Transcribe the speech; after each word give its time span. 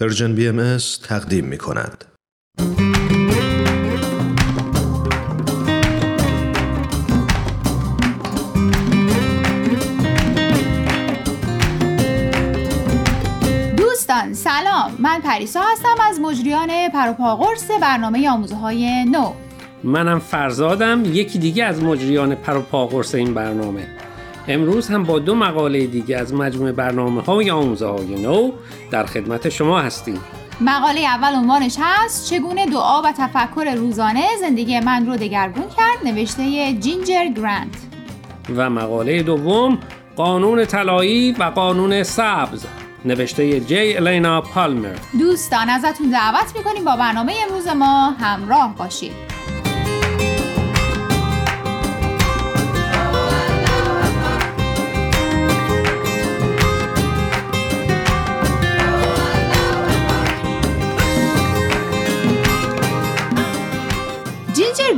Persian 0.00 0.34
BMS 0.34 0.76
تقدیم 1.08 1.44
می 1.44 1.58
کند. 1.58 2.04
دوستان 13.76 14.34
سلام. 14.34 14.92
من 14.98 15.20
پریسا 15.20 15.60
هستم 15.72 15.96
از 16.08 16.20
مجریان 16.20 16.88
پروپاقرص 16.88 17.70
برنامه 17.80 18.30
آموزه 18.30 18.56
های 18.56 19.04
نو. 19.04 19.32
منم 19.84 20.18
فرزادم 20.18 21.02
یکی 21.04 21.38
دیگه 21.38 21.64
از 21.64 21.82
مجریان 21.82 22.34
پروپاقرص 22.34 23.14
این 23.14 23.34
برنامه. 23.34 24.07
امروز 24.48 24.88
هم 24.88 25.04
با 25.04 25.18
دو 25.18 25.34
مقاله 25.34 25.86
دیگه 25.86 26.16
از 26.16 26.34
مجموعه 26.34 26.72
برنامه 26.72 27.22
های 27.22 27.50
آموزه 27.50 27.86
های 27.86 28.22
نو 28.22 28.52
در 28.90 29.06
خدمت 29.06 29.48
شما 29.48 29.80
هستیم. 29.80 30.20
مقاله 30.60 31.00
اول 31.00 31.34
عنوانش 31.34 31.76
هست 31.80 32.30
چگونه 32.30 32.66
دعا 32.66 33.02
و 33.02 33.12
تفکر 33.18 33.74
روزانه 33.74 34.24
زندگی 34.40 34.80
من 34.80 35.06
رو 35.06 35.16
دگرگون 35.16 35.64
کرد؟ 35.76 35.98
نوشته 36.04 36.72
جینجر 36.72 37.26
گرانت. 37.36 37.74
و 38.56 38.70
مقاله 38.70 39.22
دوم 39.22 39.78
قانون 40.16 40.64
طلایی 40.64 41.32
و 41.32 41.42
قانون 41.42 42.02
سبز 42.02 42.64
نوشته 43.04 43.60
جی 43.60 43.96
الینا 43.96 44.40
پالمر 44.40 44.96
دوستان 45.18 45.68
ازتون 45.68 46.10
دعوت 46.10 46.56
می‌کنیم 46.56 46.84
با 46.84 46.96
برنامه 46.96 47.32
امروز 47.48 47.68
ما 47.68 48.10
همراه 48.10 48.74
باشید. 48.78 49.37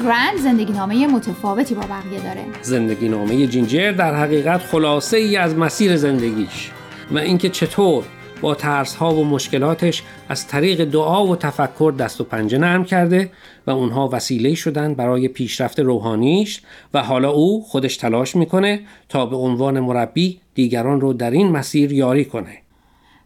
گرند 0.05 0.37
زندگی 0.37 0.73
نامه 0.73 1.07
متفاوتی 1.07 1.75
با 1.75 1.81
بقیه 1.81 2.21
داره. 2.23 2.45
زندگی 2.63 3.09
نامه 3.09 3.47
جینجر 3.47 3.93
در 3.93 4.15
حقیقت 4.15 4.61
خلاصه 4.61 5.17
ای 5.17 5.37
از 5.37 5.55
مسیر 5.55 5.97
زندگیش 5.97 6.71
و 7.11 7.19
اینکه 7.19 7.49
چطور 7.49 8.05
با 8.41 8.55
ترس 8.55 8.95
ها 8.95 9.15
و 9.15 9.25
مشکلاتش 9.25 10.03
از 10.29 10.47
طریق 10.47 10.85
دعا 10.85 11.27
و 11.27 11.37
تفکر 11.37 11.95
دست 11.99 12.21
و 12.21 12.25
پنجه 12.25 12.59
نرم 12.59 12.85
کرده 12.85 13.31
و 13.67 13.71
اونها 13.71 14.09
وسیله 14.13 14.55
شدن 14.55 14.95
برای 14.95 15.29
پیشرفت 15.29 15.81
روحانیش 15.81 16.61
و 16.95 17.03
حالا 17.03 17.31
او 17.31 17.65
خودش 17.65 17.97
تلاش 17.97 18.37
می‌کنه 18.37 18.81
تا 19.09 19.27
به 19.27 19.37
عنوان 19.37 19.81
مربی 19.81 20.41
دیگران 20.55 21.01
رو 21.01 21.13
در 21.13 21.31
این 21.31 21.49
مسیر 21.49 21.93
یاری 21.93 22.25
کنه. 22.25 22.59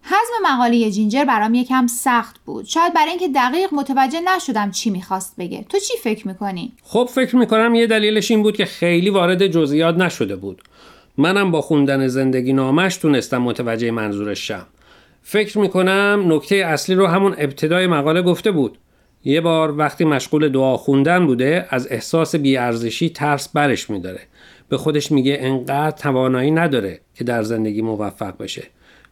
حزم 0.07 0.55
مقاله 0.55 0.91
جینجر 0.91 1.25
برام 1.25 1.55
یکم 1.55 1.87
سخت 1.87 2.37
بود. 2.45 2.65
شاید 2.65 2.95
برای 2.95 3.11
اینکه 3.11 3.29
دقیق 3.29 3.75
متوجه 3.75 4.21
نشدم 4.37 4.71
چی 4.71 4.91
می‌خواست 4.91 5.35
بگه. 5.39 5.67
تو 5.69 5.79
چی 5.79 5.93
فکر 6.03 6.29
می‌کنی؟ 6.29 6.73
خب 6.83 7.09
فکر 7.15 7.37
می‌کنم 7.37 7.75
یه 7.75 7.87
دلیلش 7.87 8.31
این 8.31 8.43
بود 8.43 8.57
که 8.57 8.65
خیلی 8.65 9.11
وارد 9.11 9.47
جزئیات 9.47 9.97
نشده 9.97 10.37
بود. 10.37 10.63
منم 11.19 11.51
با 11.51 11.61
خوندن 11.61 12.09
زندگی 12.09 12.53
نامش 12.53 12.97
تونستم 12.97 13.39
متوجه 13.39 13.91
منظورش 13.91 14.49
شم. 14.49 14.67
فکر 15.23 15.59
می‌کنم 15.59 16.25
نکته 16.29 16.57
اصلی 16.57 16.95
رو 16.95 17.07
همون 17.07 17.35
ابتدای 17.39 17.87
مقاله 17.87 18.23
گفته 18.23 18.51
بود. 18.51 18.79
یه 19.25 19.41
بار 19.41 19.79
وقتی 19.79 20.05
مشغول 20.05 20.49
دعا 20.49 20.77
خوندن 20.77 21.27
بوده 21.27 21.67
از 21.71 21.89
احساس 21.91 22.37
بیارزشی 22.37 23.11
ترس 23.11 23.49
برش 23.49 23.91
میداره. 23.91 24.21
به 24.69 24.77
خودش 24.77 25.13
میگه 25.13 25.39
انقدر 25.41 25.91
توانایی 25.91 26.51
نداره 26.51 27.01
که 27.15 27.25
در 27.25 27.43
زندگی 27.43 27.83
موفق 27.83 28.39
بشه. 28.39 28.63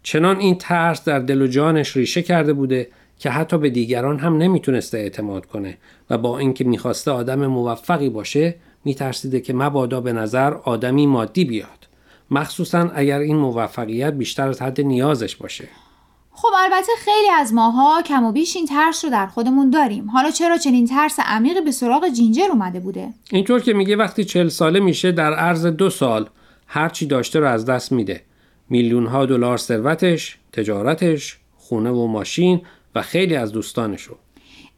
چنان 0.03 0.39
این 0.39 0.59
ترس 0.59 1.05
در 1.05 1.19
دل 1.19 1.43
و 1.43 1.47
جانش 1.47 1.97
ریشه 1.97 2.23
کرده 2.23 2.53
بوده 2.53 2.89
که 3.19 3.31
حتی 3.31 3.59
به 3.59 3.71
دیگران 3.71 4.19
هم 4.19 4.37
نمی‌تونسته 4.37 4.99
اعتماد 4.99 5.47
کنه 5.47 5.79
و 6.11 6.19
با 6.19 6.39
اینکه 6.39 6.65
می‌خواسته 6.65 7.11
آدم 7.11 7.47
موفقی 7.47 8.09
باشه 8.09 8.55
میترسیده 8.85 9.41
که 9.41 9.53
مبادا 9.53 10.01
به 10.01 10.13
نظر 10.13 10.55
آدمی 10.55 11.07
مادی 11.07 11.45
بیاد. 11.45 11.89
مخصوصا 12.31 12.91
اگر 12.95 13.19
این 13.19 13.37
موفقیت 13.37 14.13
بیشتر 14.13 14.49
از 14.49 14.63
حد 14.63 14.81
نیازش 14.81 15.37
باشه. 15.37 15.69
خب 16.33 16.49
البته 16.59 16.93
خیلی 16.99 17.31
از 17.31 17.55
ماها 17.55 18.03
کم 18.03 18.25
و 18.25 18.33
بیش 18.33 18.57
این 18.57 18.67
ترس 18.67 19.05
رو 19.05 19.11
در 19.11 19.27
خودمون 19.27 19.71
داریم. 19.71 20.11
حالا 20.11 20.31
چرا 20.31 20.59
چنین 20.59 20.87
ترس 20.87 21.21
عمیقی 21.21 21.61
به 21.61 21.71
سراغ 21.71 22.09
جینجر 22.09 22.51
اومده 22.51 22.81
بوده؟ 22.81 23.09
اینطور 23.31 23.61
که 23.61 23.73
میگه 23.73 23.97
وقتی 23.97 24.25
چل 24.25 24.49
ساله 24.49 24.81
میشه 24.81 25.13
در 25.13 25.35
عرض 25.35 25.67
دو 25.67 25.91
سال 25.91 26.29
هرچی 26.67 27.07
داشته 27.07 27.41
رو 27.41 27.47
از 27.49 27.65
دست 27.65 27.93
میده. 27.93 28.23
میلیون 28.73 29.07
ها 29.07 29.27
دلار 29.27 29.59
ثروتش، 29.59 30.37
تجارتش، 30.53 31.37
خونه 31.57 31.91
و 31.91 32.07
ماشین 32.07 32.61
و 32.95 33.03
خیلی 33.03 33.37
از 33.37 33.53
دوستانش 33.53 34.03
رو. 34.03 34.17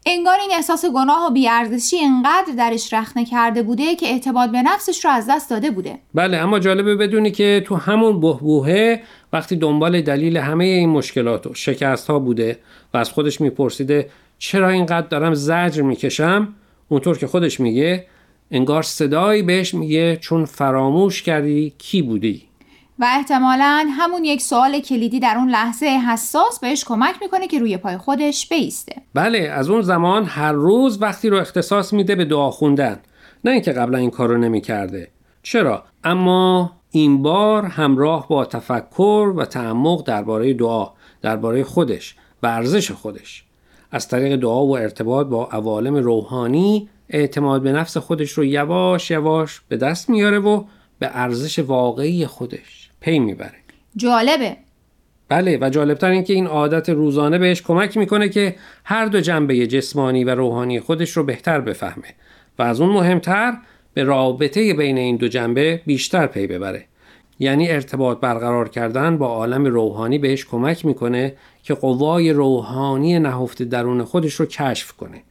انگار 0.05 0.37
این 0.39 0.51
احساس 0.55 0.85
گناه 0.85 1.27
و 1.27 1.33
بیارزشی 1.33 1.97
انقدر 1.99 2.53
درش 2.57 2.93
رخنه 2.93 3.25
کرده 3.25 3.63
بوده 3.63 3.95
که 3.95 4.05
اعتماد 4.05 4.51
به 4.51 4.61
نفسش 4.61 5.05
رو 5.05 5.11
از 5.11 5.27
دست 5.29 5.49
داده 5.49 5.71
بوده. 5.71 5.99
بله 6.13 6.37
اما 6.37 6.59
جالبه 6.59 6.95
بدونی 6.95 7.31
که 7.31 7.63
تو 7.65 7.75
همون 7.75 8.19
بهبوهه 8.19 9.03
وقتی 9.33 9.55
دنبال 9.55 10.01
دلیل 10.01 10.37
همه 10.37 10.65
این 10.65 10.89
مشکلات 10.89 11.47
و 11.47 11.53
شکست 11.53 12.07
ها 12.07 12.19
بوده 12.19 12.59
و 12.93 12.97
از 12.97 13.09
خودش 13.11 13.41
میپرسیده 13.41 14.09
چرا 14.37 14.69
اینقدر 14.69 15.07
دارم 15.07 15.33
زجر 15.33 15.81
می‌کشم 15.81 16.53
اونطور 16.89 17.17
که 17.17 17.27
خودش 17.27 17.59
میگه 17.59 18.05
انگار 18.51 18.83
صدایی 18.83 19.41
بهش 19.41 19.73
میگه 19.73 20.17
چون 20.17 20.45
فراموش 20.45 21.23
کردی 21.23 21.73
کی 21.77 22.01
بودی 22.01 22.43
و 22.99 23.05
احتمالا 23.07 23.87
همون 23.97 24.25
یک 24.25 24.41
سوال 24.41 24.79
کلیدی 24.79 25.19
در 25.19 25.35
اون 25.37 25.49
لحظه 25.49 25.85
حساس 25.85 26.59
بهش 26.59 26.83
کمک 26.83 27.15
می‌کنه 27.21 27.47
که 27.47 27.59
روی 27.59 27.77
پای 27.77 27.97
خودش 27.97 28.49
بیسته. 28.49 28.95
بله 29.13 29.39
از 29.39 29.69
اون 29.69 29.81
زمان 29.81 30.25
هر 30.25 30.51
روز 30.51 31.01
وقتی 31.01 31.29
رو 31.29 31.37
اختصاص 31.37 31.93
میده 31.93 32.15
به 32.15 32.25
دعا 32.25 32.51
خوندن 32.51 32.99
نه 33.45 33.51
اینکه 33.51 33.71
قبلا 33.71 33.97
این 33.97 34.09
کارو 34.09 34.37
نمی‌کرده. 34.37 35.07
چرا؟ 35.43 35.83
اما 36.03 36.71
این 36.91 37.21
بار 37.21 37.65
همراه 37.65 38.27
با 38.27 38.45
تفکر 38.45 39.33
و 39.35 39.45
تعمق 39.45 40.03
درباره 40.03 40.53
دعا 40.53 40.87
درباره 41.21 41.63
خودش 41.63 42.15
و 42.43 42.47
ارزش 42.47 42.91
خودش. 42.91 43.43
از 43.91 44.07
طریق 44.07 44.35
دعا 44.35 44.65
و 44.65 44.77
ارتباط 44.77 45.27
با 45.27 45.45
عوالم 45.45 45.95
روحانی 45.95 46.89
اعتماد 47.09 47.61
به 47.61 47.71
نفس 47.71 47.97
خودش 47.97 48.31
رو 48.31 48.45
یواش 48.45 49.11
یواش 49.11 49.61
به 49.67 49.77
دست 49.77 50.09
میاره 50.09 50.39
و 50.39 50.63
به 50.99 51.09
ارزش 51.13 51.59
واقعی 51.59 52.25
خودش. 52.25 52.84
پی 53.05 53.19
می‌بره. 53.19 53.55
جالبه. 53.95 54.57
بله 55.29 55.57
و 55.61 55.69
جالبتر 55.69 56.09
این 56.09 56.23
که 56.23 56.33
این 56.33 56.47
عادت 56.47 56.89
روزانه 56.89 57.37
بهش 57.37 57.61
کمک 57.61 57.97
می‌کنه 57.97 58.29
که 58.29 58.55
هر 58.83 59.05
دو 59.05 59.21
جنبه 59.21 59.67
جسمانی 59.67 60.23
و 60.23 60.35
روحانی 60.35 60.79
خودش 60.79 61.09
رو 61.09 61.23
بهتر 61.23 61.61
بفهمه 61.61 62.07
و 62.59 62.63
از 62.63 62.81
اون 62.81 62.89
مهمتر 62.89 63.53
به 63.93 64.03
رابطه 64.03 64.73
بین 64.73 64.97
این 64.97 65.15
دو 65.15 65.27
جنبه 65.27 65.81
بیشتر 65.85 66.27
پی 66.27 66.47
ببره. 66.47 66.85
یعنی 67.39 67.69
ارتباط 67.69 68.19
برقرار 68.19 68.69
کردن 68.69 69.17
با 69.17 69.27
عالم 69.27 69.65
روحانی 69.65 70.17
بهش 70.17 70.45
کمک 70.45 70.85
می‌کنه 70.85 71.33
که 71.63 71.73
قوای 71.73 72.33
روحانی 72.33 73.19
نهفته 73.19 73.65
درون 73.65 74.03
خودش 74.03 74.33
رو 74.33 74.45
کشف 74.45 74.91
کنه 74.91 75.21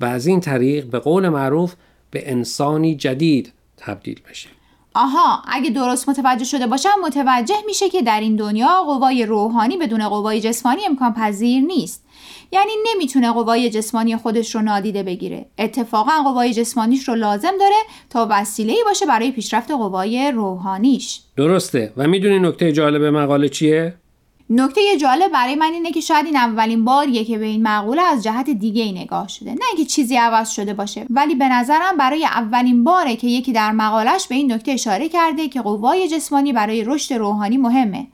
و 0.00 0.04
از 0.04 0.26
این 0.26 0.40
طریق 0.40 0.84
به 0.84 0.98
قول 0.98 1.28
معروف 1.28 1.74
به 2.10 2.30
انسانی 2.30 2.94
جدید 2.94 3.52
تبدیل 3.76 4.20
بشه. 4.30 4.48
آها 4.94 5.42
اگه 5.48 5.70
درست 5.70 6.08
متوجه 6.08 6.44
شده 6.44 6.66
باشم 6.66 6.90
متوجه 7.04 7.54
میشه 7.66 7.88
که 7.88 8.02
در 8.02 8.20
این 8.20 8.36
دنیا 8.36 8.82
قوای 8.86 9.26
روحانی 9.26 9.76
بدون 9.76 10.08
قوای 10.08 10.40
جسمانی 10.40 10.86
امکان 10.86 11.14
پذیر 11.14 11.62
نیست. 11.62 12.04
یعنی 12.52 12.72
نمی‌تونه 12.94 13.32
قوای 13.32 13.70
جسمانی 13.70 14.16
خودش 14.16 14.54
رو 14.54 14.62
نادیده 14.62 15.02
بگیره. 15.02 15.46
اتفاقا 15.58 16.12
قوای 16.24 16.54
جسمانیش 16.54 17.08
رو 17.08 17.14
لازم 17.14 17.52
داره 17.60 17.76
تا 18.10 18.26
وسیله 18.30 18.74
باشه 18.84 19.06
برای 19.06 19.30
پیشرفت 19.30 19.70
قوای 19.70 20.32
روحانیش. 20.34 21.20
درسته. 21.36 21.92
و 21.96 22.08
می‌دونی 22.08 22.38
نکته 22.38 22.72
جالب 22.72 23.04
مقاله 23.04 23.48
چیه؟ 23.48 23.94
نکته 24.52 24.96
جالب 24.96 25.32
برای 25.32 25.54
من 25.54 25.72
اینه 25.72 25.90
که 25.90 26.00
شاید 26.00 26.26
این 26.26 26.36
اولین 26.36 26.84
باریه 26.84 27.24
که 27.24 27.38
به 27.38 27.44
این 27.44 27.62
مقوله 27.62 28.02
از 28.02 28.22
جهت 28.22 28.50
دیگه 28.50 28.82
ای 28.82 28.92
نگاه 28.92 29.28
شده. 29.28 29.50
نه 29.50 29.60
اینکه 29.68 29.84
چیزی 29.84 30.16
عوض 30.16 30.50
شده 30.50 30.74
باشه 30.74 31.06
ولی 31.10 31.34
به 31.34 31.48
نظرم 31.48 31.96
برای 31.96 32.24
اولین 32.24 32.84
باره 32.84 33.16
که 33.16 33.26
یکی 33.26 33.52
در 33.52 33.72
مقالش 33.72 34.28
به 34.28 34.34
این 34.34 34.52
نکته 34.52 34.72
اشاره 34.72 35.08
کرده 35.08 35.48
که 35.48 35.62
قوای 35.62 36.08
جسمانی 36.08 36.52
برای 36.52 36.84
رشد 36.84 37.14
روحانی 37.14 37.56
مهمه. 37.56 38.06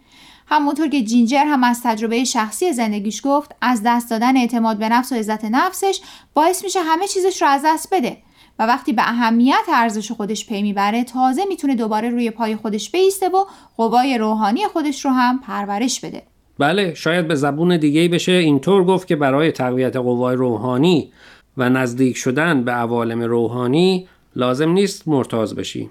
همونطور 0.47 0.89
که 0.89 1.03
جینجر 1.03 1.45
هم 1.45 1.65
از 1.65 1.81
تجربه 1.83 2.25
شخصی 2.25 2.73
زندگیش 2.73 3.21
گفت 3.25 3.55
از 3.61 3.83
دست 3.85 4.11
دادن 4.11 4.37
اعتماد 4.37 4.79
به 4.79 4.89
نفس 4.89 5.13
و 5.13 5.15
عزت 5.15 5.45
نفسش 5.45 6.01
باعث 6.35 6.65
میشه 6.65 6.81
همه 6.81 7.09
چیزش 7.09 7.43
رو 7.43 7.49
از 7.49 7.63
دست 7.65 7.95
بده. 7.95 8.17
و 8.59 8.67
وقتی 8.67 8.93
به 8.93 9.03
اهمیت 9.03 9.65
ارزش 9.73 10.13
خودش 10.13 10.47
پی 10.47 10.63
می‌بره 10.63 11.05
تازه 11.05 11.45
می‌تونه 11.49 11.75
دوباره 11.75 12.11
روی 12.11 12.31
پای 12.31 12.57
خودش 12.57 12.91
بیسته 12.91 13.29
و 13.29 13.45
قوای 13.77 14.19
روحانی 14.19 14.67
خودش 14.67 15.05
رو 15.05 15.11
هم 15.11 15.41
پرورش 15.41 16.01
بده. 16.01 16.23
بله 16.59 16.95
شاید 16.95 17.29
به 17.29 17.35
زبون 17.35 17.77
دیگه 17.77 18.09
بشه 18.09 18.33
اینطور 18.33 18.85
گفت 18.85 19.09
که 19.09 19.17
برای 19.17 19.53
تقویت 19.53 19.97
قوای 19.97 20.37
روحانی 20.37 21.13
و 21.57 21.71
نزدیک 21.71 22.17
شدن 22.17 22.65
به 22.65 22.73
عوالم 22.73 23.23
روحانی 23.23 24.09
لازم 24.37 24.71
نیست 24.71 25.09
مرتاز 25.09 25.55
بشی. 25.55 25.91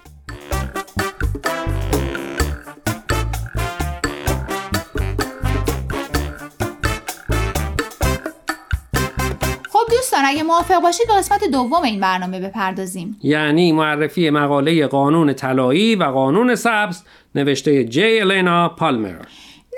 اگه 10.31 10.43
موافق 10.43 10.81
باشید 10.81 11.07
به 11.07 11.13
قسمت 11.13 11.43
دوم 11.43 11.83
این 11.83 11.99
برنامه 11.99 12.39
بپردازیم. 12.39 13.19
یعنی 13.23 13.71
معرفی 13.71 14.29
مقاله 14.29 14.87
قانون 14.87 15.33
طلایی 15.33 15.95
و 15.95 16.03
قانون 16.03 16.55
سبز 16.55 17.01
نوشته 17.35 17.83
جی 17.83 18.19
الینا 18.19 18.69
پالمر 18.69 19.15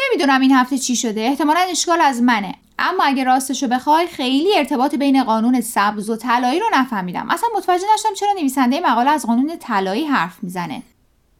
نمی‌دونم 0.09 0.41
این 0.41 0.51
هفته 0.51 0.77
چی 0.77 0.95
شده. 0.95 1.21
احتمالا 1.21 1.59
اشکال 1.71 2.01
از 2.01 2.21
منه. 2.21 2.55
اما 2.79 3.03
اگه 3.03 3.23
راستشو 3.23 3.67
بخوای 3.67 4.07
خیلی 4.07 4.57
ارتباط 4.57 4.95
بین 4.95 5.23
قانون 5.23 5.61
سبز 5.61 6.09
و 6.09 6.15
طلایی 6.15 6.59
رو 6.59 6.65
نفهمیدم. 6.73 7.27
اصلا 7.29 7.49
متوجه 7.57 7.85
نشدم 7.93 8.13
چرا 8.13 8.33
نویسنده 8.39 8.79
مقاله 8.79 9.09
از 9.09 9.25
قانون 9.25 9.51
طلایی 9.59 10.05
حرف 10.05 10.35
می‌زنه. 10.41 10.83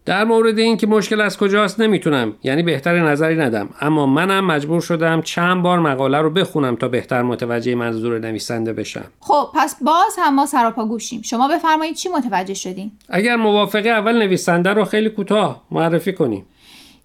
در 0.06 0.24
مورد 0.24 0.60
اینکه 0.60 0.88
مشکل 0.88 1.22
از 1.22 1.38
کجاست 1.38 1.80
نمی‌تونم 1.80 2.34
یعنی 2.44 2.64
بهتر 2.64 3.00
نظری 3.10 3.36
ندم. 3.36 3.70
اما 3.82 4.06
منم 4.06 4.46
مجبور 4.46 4.82
شدم 4.82 5.22
چند 5.22 5.64
بار 5.64 5.80
مقاله 5.80 6.18
رو 6.18 6.30
بخونم 6.30 6.76
تا 6.76 6.88
بهتر 6.88 7.22
متوجه 7.22 7.76
منظور 7.76 8.20
نویسنده 8.20 8.74
بشم. 8.74 9.06
خب 9.20 9.48
پس 9.56 9.76
باز 9.84 10.16
هم 10.18 10.36
ما 10.36 10.46
سراپا 10.46 10.86
گوشیم. 10.86 11.22
شما 11.22 11.48
بفرمایید 11.48 11.96
چی 11.96 12.10
متوجه 12.10 12.54
شدین؟ 12.54 12.92
اگر 13.10 13.36
موافقه 13.36 13.90
اول 13.90 14.18
نویسنده 14.18 14.70
رو 14.70 14.86
خیلی 14.86 15.10
کوتاه 15.10 15.62
معرفی 15.72 16.14
کنیم. 16.14 16.46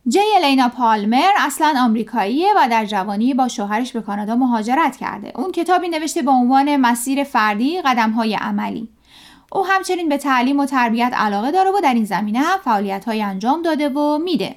جی 0.08 0.20
الینا 0.36 0.68
پالمر 0.68 1.30
اصلا 1.38 1.74
آمریکاییه 1.84 2.48
و 2.56 2.68
در 2.70 2.84
جوانی 2.84 3.34
با 3.34 3.48
شوهرش 3.48 3.92
به 3.92 4.00
کانادا 4.00 4.36
مهاجرت 4.36 4.96
کرده. 4.96 5.32
اون 5.34 5.52
کتابی 5.52 5.88
نوشته 5.88 6.22
با 6.22 6.32
عنوان 6.32 6.76
مسیر 6.76 7.24
فردی 7.24 7.82
قدم 7.84 8.10
های 8.10 8.34
عملی. 8.34 8.88
او 9.52 9.66
همچنین 9.66 10.08
به 10.08 10.16
تعلیم 10.16 10.60
و 10.60 10.66
تربیت 10.66 11.12
علاقه 11.14 11.50
داره 11.50 11.70
و 11.70 11.80
در 11.82 11.94
این 11.94 12.04
زمینه 12.04 12.38
هم 12.38 12.58
فعالیت 12.64 13.04
های 13.04 13.22
انجام 13.22 13.62
داده 13.62 13.88
و 13.88 14.18
میده. 14.18 14.54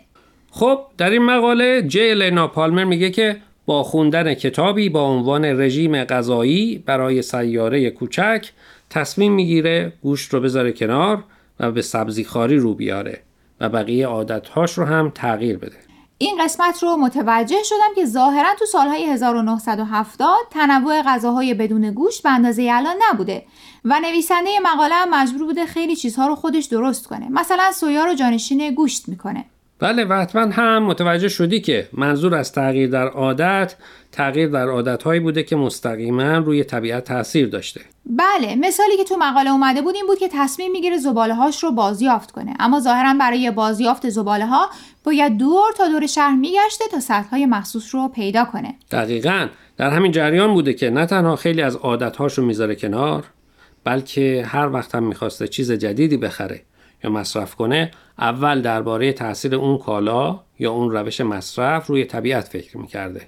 خب 0.52 0.80
در 0.98 1.10
این 1.10 1.22
مقاله 1.22 1.82
جی 1.82 2.14
لینا 2.14 2.48
پالمر 2.48 2.84
میگه 2.84 3.10
که 3.10 3.38
با 3.66 3.84
خوندن 3.84 4.34
کتابی 4.34 4.90
با 4.90 5.02
عنوان 5.02 5.46
رژیم 5.46 6.04
غذایی 6.04 6.84
برای 6.86 7.22
سیاره 7.22 7.90
کوچک 7.90 8.50
تصمیم 8.90 9.34
می‌گیره 9.34 9.94
گوشت 10.02 10.34
رو 10.34 10.42
بذاره 10.42 10.72
کنار 10.72 11.24
و 11.60 11.72
به 11.72 11.82
سبزی 11.82 12.24
خاری 12.24 12.58
رو 12.58 12.74
بیاره 12.74 13.22
و 13.60 13.70
بقیه 13.70 14.08
عادتهاش 14.08 14.74
رو 14.74 14.86
هم 14.86 15.12
تغییر 15.16 15.58
بده. 15.58 15.91
این 16.22 16.44
قسمت 16.44 16.84
رو 16.84 16.98
متوجه 16.98 17.64
شدم 17.64 17.96
که 17.96 18.06
ظاهرا 18.06 18.56
تو 18.60 18.66
سالهای 18.66 19.06
1970 19.06 20.30
تنوع 20.50 21.02
غذاهای 21.02 21.54
بدون 21.54 21.92
گوشت 21.92 22.24
به 22.24 22.30
اندازه 22.30 22.70
الان 22.72 22.96
نبوده 23.10 23.46
و 23.86 24.00
نویسنده 24.00 24.50
مقاله 24.64 25.06
مجبور 25.06 25.44
بوده 25.44 25.66
خیلی 25.66 25.96
چیزها 25.96 26.28
رو 26.28 26.36
خودش 26.36 26.66
درست 26.66 27.08
کنه. 27.08 27.30
مثلا 27.30 27.72
سویا 27.72 28.06
رو 28.06 28.14
جانشین 28.14 28.72
گوشت 28.72 29.10
می‌کنه. 29.10 29.46
بله 29.82 30.06
و 30.06 30.14
حتما 30.14 30.42
هم 30.42 30.84
متوجه 30.84 31.30
شدی 31.30 31.62
که 31.62 31.90
منظور 31.94 32.36
از 32.36 32.52
تغییر 32.52 32.90
در 32.90 33.08
عادت 33.08 33.76
تغییر 34.12 34.48
در 34.48 34.68
عادتهایی 34.68 35.20
بوده 35.20 35.44
که 35.44 35.56
مستقیما 35.56 36.38
روی 36.38 36.64
طبیعت 36.64 37.04
تاثیر 37.04 37.48
داشته. 37.48 37.82
بله 38.06 38.56
مثالی 38.56 38.98
که 38.98 39.04
تو 39.04 39.18
مقاله 39.20 39.52
اومده 39.52 39.82
بود 39.82 39.96
این 39.96 40.06
بود 40.08 40.20
که 40.20 40.30
تصمیم 40.34 40.72
می‌گیره 40.72 40.98
زباله 40.98 41.34
هاش 41.34 41.64
رو 41.64 41.72
بازیافت 41.72 42.32
کنه. 42.32 42.54
اما 42.60 42.80
ظاهرا 42.80 43.14
برای 43.20 43.52
بازیافت 43.52 44.10
زباله 44.10 44.46
ها 44.46 44.70
باید 45.04 45.38
دور 45.38 45.72
تا 45.78 45.88
دور 45.88 46.08
شهر 46.08 46.36
میگشته 46.36 46.86
تا 46.92 47.00
سطح 47.00 47.30
های 47.30 47.46
مخصوص 47.46 47.96
رو 47.96 48.08
پیدا 48.08 48.46
کنه. 48.46 48.76
دقیقا. 48.92 49.48
در 49.78 49.90
همین 49.90 50.12
جریان 50.12 50.54
بوده 50.54 50.74
که 50.74 50.90
نه 50.90 51.06
تنها 51.06 51.36
خیلی 51.36 51.62
از 51.62 51.76
عادتهاش 51.76 52.34
رو 52.34 52.46
می‌ذاره 52.46 52.76
کنار 52.76 53.24
بلکه 53.84 54.44
هر 54.48 54.70
وقت 54.70 54.96
هم 54.96 55.04
می‌خواسته 55.04 55.48
چیز 55.48 55.72
جدیدی 55.72 56.18
بخره. 56.18 56.62
یا 57.04 57.10
مصرف 57.10 57.56
کنه 57.56 57.92
اول 58.20 58.62
درباره 58.62 59.14
تاثیر 59.14 59.56
اون 59.56 59.78
کالا 59.78 60.40
یا 60.60 60.72
اون 60.72 60.92
روش 60.92 61.22
مصرف 61.22 61.88
روی 61.88 62.06
طبیعت 62.06 62.48
فکر 62.48 62.78
می‌کرده. 62.78 63.28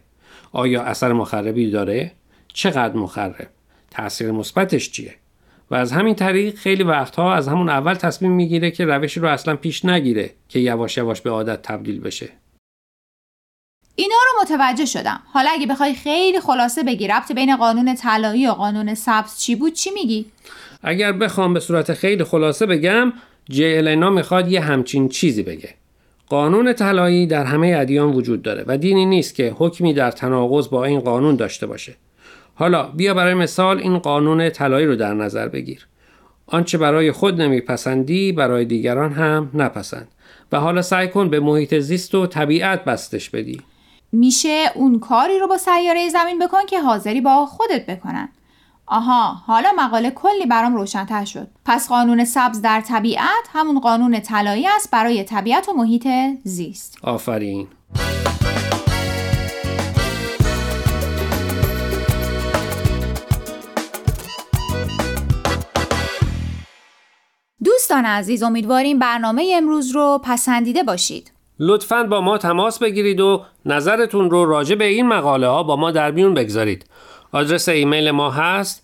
آیا 0.52 0.84
اثر 0.84 1.14
مخربی 1.14 1.72
داره؟ 1.72 2.12
چقدر 2.54 2.96
مخرب؟ 2.96 3.48
تاثیر 3.92 4.32
مثبتش 4.32 4.92
چیه؟ 4.92 5.16
و 5.72 5.76
از 5.76 5.92
همین 5.92 6.16
طریق 6.16 6.56
خیلی 6.56 6.84
وقتها 6.84 7.34
از 7.34 7.48
همون 7.48 7.70
اول 7.70 7.94
تصمیم 7.94 8.32
می‌گیره 8.32 8.72
که 8.72 8.86
روشی 8.86 9.20
رو 9.20 9.28
اصلا 9.28 9.56
پیش 9.56 9.86
نگیره 9.86 10.34
که 10.50 10.60
یواش 10.60 10.98
یواش 10.98 11.22
به 11.22 11.30
عادت 11.30 11.62
تبدیل 11.62 12.00
بشه. 12.00 12.30
اینا 13.96 14.16
رو 14.26 14.42
متوجه 14.42 14.86
شدم. 14.86 15.20
حالا 15.34 15.50
اگه 15.54 15.68
بخوای 15.68 15.94
خیلی 15.94 16.40
خلاصه 16.40 16.84
بگی 16.84 17.08
ربط 17.08 17.32
بین 17.32 17.58
قانون 17.58 17.96
طلایی 17.96 18.48
و 18.48 18.52
قانون 18.52 18.96
سبز 18.96 19.40
چی 19.40 19.56
بود 19.56 19.74
چی 19.74 19.92
میگی؟ 19.92 20.26
اگر 20.84 21.12
بخوام 21.12 21.54
به 21.54 21.60
صورت 21.60 21.94
خیلی 21.94 22.24
خلاصه 22.24 22.66
بگم 22.66 23.14
جی 23.50 23.78
النا 23.78 24.10
می‌خواد 24.10 24.52
یه 24.52 24.62
همچین 24.62 25.10
چیزی 25.10 25.44
بگه. 25.44 25.70
قانون 26.30 26.74
طلایی 26.74 27.28
در 27.28 27.44
همه 27.44 27.76
ادیان 27.78 28.14
وجود 28.14 28.42
داره 28.42 28.64
و 28.68 28.78
دینی 28.78 29.06
نیست 29.06 29.36
که 29.36 29.56
حکمی 29.58 29.94
در 29.94 30.12
تناقض 30.12 30.70
با 30.70 30.86
این 30.86 31.00
قانون 31.00 31.36
داشته 31.36 31.68
باشه. 31.68 31.96
حالا 32.56 32.84
بیا 32.84 33.14
برای 33.14 33.34
مثال 33.34 33.80
این 33.80 33.98
قانون 33.98 34.50
طلایی 34.50 34.86
رو 34.86 34.96
در 34.96 35.14
نظر 35.14 35.48
بگیر. 35.48 35.88
آنچه 36.48 36.78
برای 36.78 37.12
خود 37.12 37.42
نمیپسندی 37.42 38.32
برای 38.32 38.66
دیگران 38.66 39.12
هم 39.12 39.50
نپسند. 39.54 40.08
و 40.52 40.60
حالا 40.60 40.82
سعی 40.82 41.08
کن 41.08 41.30
به 41.30 41.40
محیط 41.40 41.80
زیست 41.80 42.16
و 42.16 42.28
طبیعت 42.28 42.84
بستش 42.84 43.30
بدی. 43.30 43.62
میشه 44.12 44.66
اون 44.76 45.00
کاری 45.00 45.40
رو 45.40 45.48
با 45.48 45.58
سیاره 45.58 46.10
زمین 46.10 46.40
بکن 46.40 46.66
که 46.70 46.82
حاضری 46.82 47.22
با 47.22 47.46
خودت 47.46 47.86
بکنن. 47.86 48.30
آها 48.94 49.36
حالا 49.48 49.70
مقاله 49.78 50.12
کلی 50.12 50.46
برام 50.46 50.76
روشنتر 50.76 51.26
شد. 51.26 51.48
پس 51.66 51.90
قانون 51.90 52.26
سبز 52.26 52.62
در 52.62 52.82
طبیعت 52.82 53.50
همون 53.54 53.80
قانون 53.80 54.20
طلایی 54.20 54.68
است 54.68 54.92
برای 54.92 55.24
طبیعت 55.24 55.70
و 55.70 55.74
محیط 55.74 56.08
زیست. 56.44 56.98
آفرین. 57.04 57.68
دوستان 67.64 68.06
عزیز 68.06 68.44
امیدواریم 68.44 69.00
برنامه 69.00 69.54
امروز 69.56 69.92
رو 69.92 70.22
پسندیده 70.24 70.84
باشید. 70.84 71.32
لطفا 71.60 72.04
با 72.04 72.22
ما 72.22 72.38
تماس 72.38 72.80
بگیرید 72.80 73.20
و 73.20 73.46
نظرتون 73.66 74.30
رو 74.32 74.46
راجع 74.46 74.76
به 74.76 74.86
این 74.86 75.08
مقاله 75.08 75.48
ها 75.48 75.64
با 75.64 75.76
ما 75.76 75.92
در 75.92 76.12
میون 76.12 76.34
بگذارید. 76.34 76.86
آدرس 77.34 77.70
ایمیل 77.70 78.12
ما 78.12 78.32
هست 78.32 78.84